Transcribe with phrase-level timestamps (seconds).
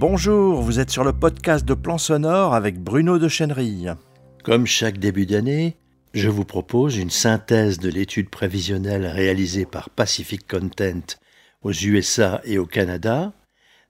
[0.00, 3.92] Bonjour, vous êtes sur le podcast de Plan Sonore avec Bruno de Chenerille.
[4.44, 5.76] Comme chaque début d'année,
[6.14, 11.16] je vous propose une synthèse de l'étude prévisionnelle réalisée par Pacific Content
[11.62, 13.32] aux USA et au Canada,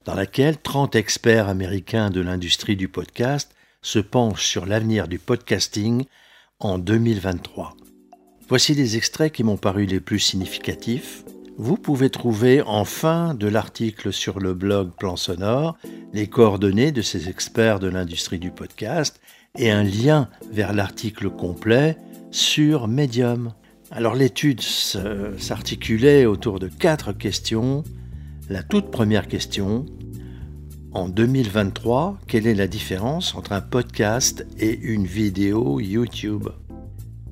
[0.07, 6.07] dans laquelle 30 experts américains de l'industrie du podcast se penchent sur l'avenir du podcasting
[6.59, 7.77] en 2023.
[8.49, 11.23] Voici les extraits qui m'ont paru les plus significatifs.
[11.59, 15.77] Vous pouvez trouver en fin de l'article sur le blog Plan Sonore
[16.13, 19.21] les coordonnées de ces experts de l'industrie du podcast
[19.57, 21.97] et un lien vers l'article complet
[22.31, 23.53] sur Medium.
[23.91, 27.85] Alors l'étude s'articulait autour de quatre questions.
[28.49, 29.87] La toute première question,
[30.93, 36.49] en 2023, quelle est la différence entre un podcast et une vidéo YouTube?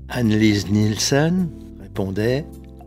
[0.09, 1.49] Annelise Nielsen
[1.81, 2.45] répondait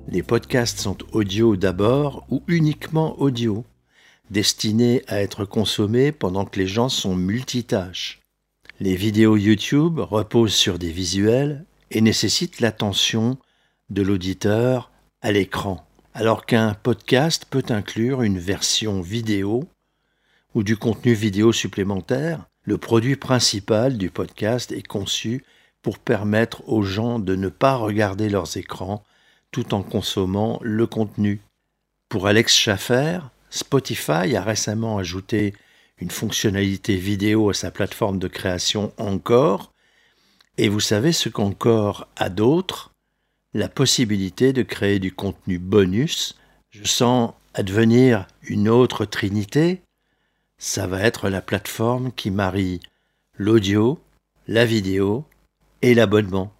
[0.08, 3.66] Les podcasts sont audio d'abord ou uniquement audio,
[4.30, 8.20] destinés à être consommés pendant que les gens sont multitâches.
[8.80, 13.38] Les vidéos YouTube reposent sur des visuels et nécessitent l'attention
[13.90, 19.68] de l'auditeur à l'écran, alors qu'un podcast peut inclure une version vidéo
[20.56, 25.44] ou du contenu vidéo supplémentaire, le produit principal du podcast est conçu
[25.82, 29.04] pour permettre aux gens de ne pas regarder leurs écrans
[29.52, 31.42] tout en consommant le contenu.
[32.10, 33.20] Pour Alex Schaffer,
[33.50, 35.54] Spotify a récemment ajouté
[35.98, 39.74] une fonctionnalité vidéo à sa plateforme de création Encore,
[40.58, 42.92] et vous savez ce qu'Encore a d'autre?
[43.54, 46.38] La possibilité de créer du contenu bonus.
[46.70, 49.82] Je sens advenir une autre trinité,
[50.58, 52.82] ça va être la plateforme qui marie
[53.38, 54.00] l'audio,
[54.48, 55.24] la vidéo
[55.82, 56.54] et l'abonnement.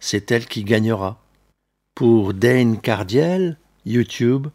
[0.00, 1.22] C'est elle qui gagnera.
[1.94, 4.48] Pour Dane Cardiel, YouTube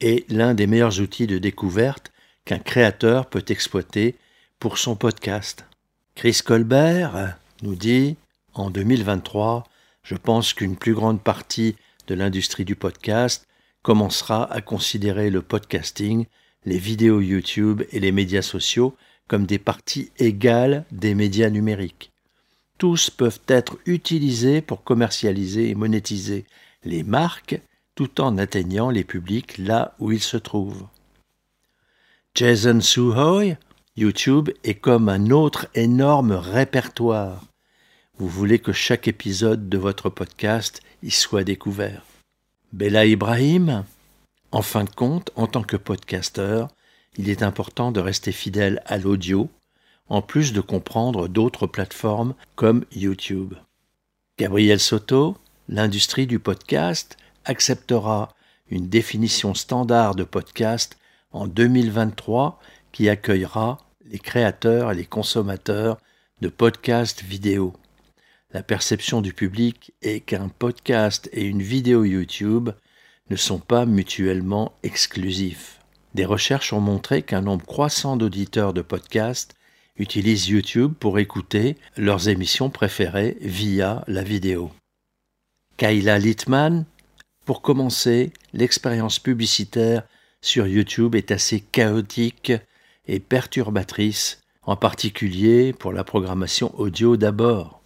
[0.00, 2.12] est l'un des meilleurs outils de découverte
[2.44, 4.16] qu'un créateur peut exploiter
[4.58, 5.66] pour son podcast.
[6.14, 8.16] Chris Colbert nous dit
[8.54, 9.64] En 2023,
[10.02, 11.76] je pense qu'une plus grande partie
[12.06, 13.46] de l'industrie du podcast
[13.82, 16.26] commencera à considérer le podcasting
[16.66, 18.96] les vidéos YouTube et les médias sociaux
[19.28, 22.12] comme des parties égales des médias numériques.
[22.78, 26.44] Tous peuvent être utilisés pour commercialiser et monétiser
[26.84, 27.60] les marques
[27.96, 30.86] tout en atteignant les publics là où ils se trouvent.
[32.36, 33.56] Jason Suhoy,
[33.96, 37.42] YouTube est comme un autre énorme répertoire.
[38.18, 42.02] Vous voulez que chaque épisode de votre podcast y soit découvert.
[42.72, 43.84] Bella Ibrahim,
[44.52, 46.68] en fin de compte, en tant que podcasteur,
[47.16, 49.48] il est important de rester fidèle à l'audio,
[50.08, 53.54] en plus de comprendre d'autres plateformes comme YouTube.
[54.38, 55.38] Gabriel Soto,
[55.70, 58.34] l'industrie du podcast, acceptera
[58.68, 60.98] une définition standard de podcast
[61.30, 62.60] en 2023
[62.92, 65.98] qui accueillera les créateurs et les consommateurs
[66.40, 67.72] de podcasts vidéo.
[68.52, 72.70] La perception du public est qu'un podcast et une vidéo YouTube
[73.30, 75.80] ne sont pas mutuellement exclusifs.
[76.14, 79.54] Des recherches ont montré qu'un nombre croissant d'auditeurs de podcasts
[79.98, 84.70] utilisent YouTube pour écouter leurs émissions préférées via la vidéo.
[85.76, 86.86] Kayla Littman,
[87.46, 90.02] pour commencer, l'expérience publicitaire
[90.42, 92.52] sur YouTube est assez chaotique
[93.06, 97.80] et perturbatrice, en particulier pour la programmation audio d'abord.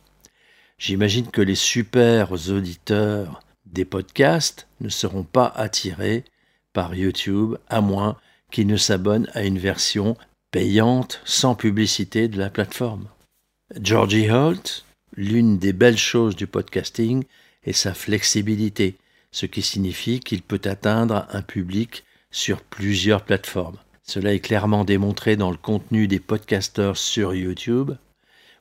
[0.78, 6.25] J'imagine que les super auditeurs des podcasts ne seront pas attirés
[6.72, 8.16] par YouTube à moins
[8.50, 10.16] qu'ils ne s'abonnent à une version
[10.50, 13.09] payante sans publicité de la plateforme.
[13.78, 17.25] Georgie Holt, l'une des belles choses du podcasting
[17.65, 18.97] est sa flexibilité,
[19.33, 23.79] ce qui signifie qu'il peut atteindre un public sur plusieurs plateformes.
[24.03, 27.93] Cela est clairement démontré dans le contenu des podcasteurs sur YouTube,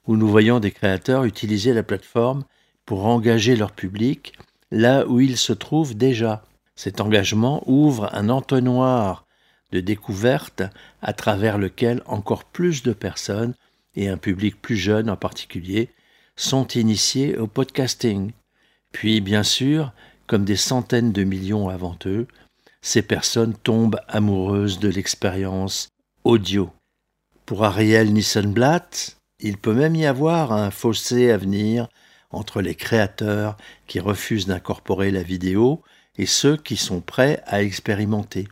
[0.05, 2.43] où nous voyons des créateurs utiliser la plateforme
[2.85, 4.33] pour engager leur public
[4.71, 6.43] là où il se trouve déjà.
[6.75, 9.25] Cet engagement ouvre un entonnoir
[9.71, 10.63] de découverte
[11.01, 13.53] à travers lequel encore plus de personnes,
[13.95, 15.89] et un public plus jeune en particulier,
[16.35, 18.31] sont initiés au podcasting.
[18.91, 19.91] Puis, bien sûr,
[20.29, 22.27] comme des centaines de millions avant eux,
[22.83, 25.89] ces personnes tombent amoureuses de l'expérience
[26.23, 26.69] audio.
[27.47, 31.89] Pour Ariel Nissenblatt, il peut même y avoir un fossé à venir
[32.29, 35.81] entre les créateurs qui refusent d'incorporer la vidéo
[36.19, 38.47] et ceux qui sont prêts à expérimenter.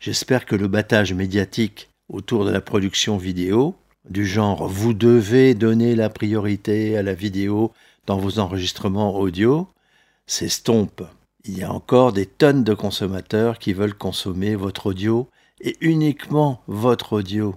[0.00, 3.74] J'espère que le battage médiatique autour de la production vidéo,
[4.10, 7.72] du genre vous devez donner la priorité à la vidéo
[8.04, 9.68] dans vos enregistrements audio,
[10.28, 11.02] s'estompe.
[11.44, 15.28] Il y a encore des tonnes de consommateurs qui veulent consommer votre audio
[15.60, 17.56] et uniquement votre audio.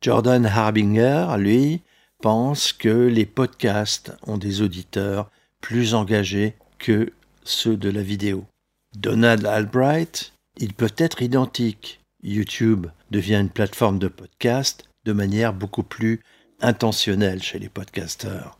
[0.00, 1.82] Jordan Harbinger, lui,
[2.22, 5.30] pense que les podcasts ont des auditeurs
[5.60, 7.12] plus engagés que
[7.44, 8.44] ceux de la vidéo.
[8.96, 12.00] Donald Albright, ils peuvent être identiques.
[12.22, 16.20] YouTube devient une plateforme de podcast de manière beaucoup plus
[16.60, 18.58] intentionnelle chez les podcasteurs.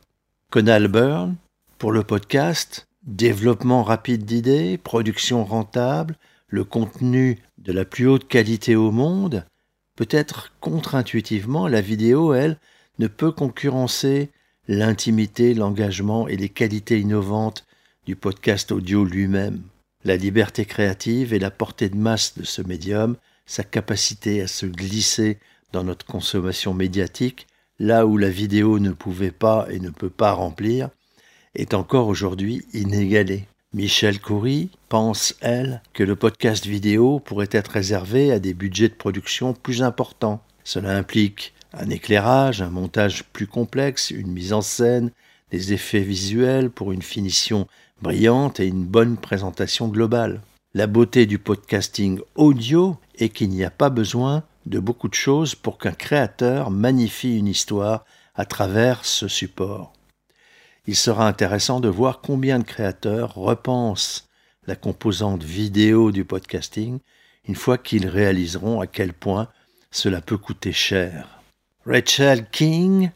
[0.51, 1.37] Conal Byrne,
[1.79, 6.17] pour le podcast, développement rapide d'idées, production rentable,
[6.49, 9.45] le contenu de la plus haute qualité au monde,
[9.97, 12.59] peut-être contre-intuitivement, la vidéo, elle,
[12.99, 14.31] ne peut concurrencer
[14.69, 17.67] l'intimité, l'engagement et les qualités innovantes
[18.05, 19.63] du podcast audio lui-même.
[20.05, 23.17] La liberté créative et la portée de masse de ce médium,
[23.47, 25.39] sa capacité à se glisser
[25.73, 27.47] dans notre consommation médiatique,
[27.79, 30.91] là où la vidéo ne pouvait pas et ne peut pas remplir,
[31.57, 33.47] est encore aujourd'hui inégalée.
[33.73, 38.95] Michel Coury pense, elle, que le podcast vidéo pourrait être réservé à des budgets de
[38.95, 40.41] production plus importants.
[40.65, 45.11] Cela implique un éclairage, un montage plus complexe, une mise en scène,
[45.51, 47.67] des effets visuels pour une finition
[48.01, 50.41] brillante et une bonne présentation globale.
[50.75, 55.55] La beauté du podcasting audio est qu'il n'y a pas besoin de beaucoup de choses
[55.55, 58.05] pour qu'un créateur magnifie une histoire
[58.35, 59.96] à travers ce support.
[60.89, 64.29] Il sera intéressant de voir combien de créateurs repensent
[64.67, 67.01] la composante vidéo du podcasting
[67.49, 69.49] une fois qu'ils réaliseront à quel point
[69.91, 71.41] cela peut coûter cher.
[71.85, 73.11] Rachel King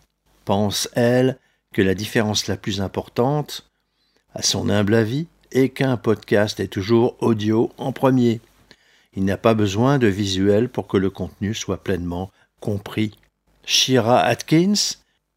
[0.44, 1.38] pense, elle,
[1.72, 3.70] que la différence la plus importante,
[4.34, 8.40] à son humble avis, est qu'un podcast est toujours audio en premier.
[9.14, 12.30] Il n'y a pas besoin de visuel pour que le contenu soit pleinement
[12.60, 13.16] compris.
[13.64, 14.96] Shira Atkins,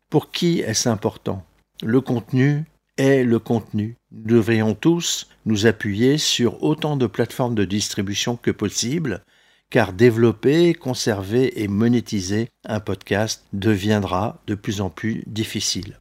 [0.10, 1.44] pour qui est-ce important?
[1.84, 2.64] Le contenu
[2.98, 3.98] est le contenu.
[4.12, 9.22] Nous devrions tous nous appuyer sur autant de plateformes de distribution que possible,
[9.70, 16.00] car développer, conserver et monétiser un podcast deviendra de plus en plus difficile.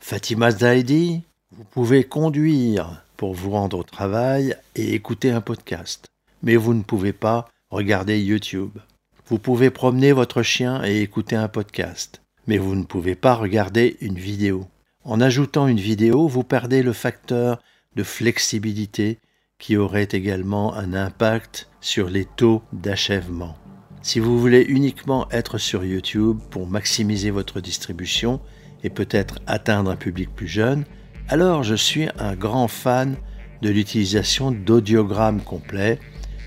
[0.00, 1.22] Fatima Zaidi,
[1.52, 6.06] vous pouvez conduire pour vous rendre au travail et écouter un podcast
[6.42, 8.78] mais vous ne pouvez pas regarder YouTube.
[9.26, 13.96] Vous pouvez promener votre chien et écouter un podcast, mais vous ne pouvez pas regarder
[14.00, 14.66] une vidéo.
[15.08, 17.62] En ajoutant une vidéo, vous perdez le facteur
[17.94, 19.20] de flexibilité
[19.56, 23.56] qui aurait également un impact sur les taux d'achèvement.
[24.02, 28.40] Si vous voulez uniquement être sur YouTube pour maximiser votre distribution
[28.82, 30.84] et peut-être atteindre un public plus jeune,
[31.28, 33.14] alors je suis un grand fan
[33.62, 36.00] de l'utilisation d'audiogrammes complets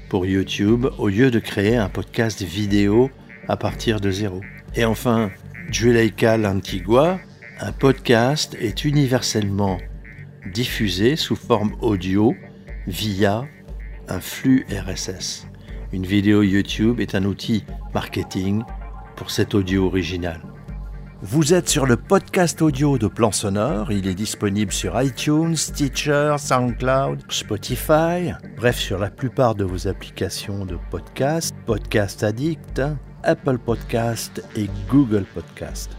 [0.09, 3.09] pour YouTube au lieu de créer un podcast vidéo
[3.47, 4.41] à partir de zéro.
[4.75, 5.31] Et enfin,
[5.71, 7.21] Juleika Lantigua,
[7.61, 9.77] un podcast est universellement
[10.53, 12.33] diffusé sous forme audio
[12.87, 13.45] via
[14.07, 15.45] un flux RSS.
[15.91, 18.63] Une vidéo YouTube est un outil marketing
[19.17, 20.41] pour cet audio original.
[21.21, 23.91] Vous êtes sur le podcast audio de Plan Sonore.
[23.91, 30.65] Il est disponible sur iTunes, Stitcher, SoundCloud, Spotify, bref, sur la plupart de vos applications
[30.65, 32.81] de podcast, Podcast Addict,
[33.23, 35.98] Apple Podcast et Google Podcast.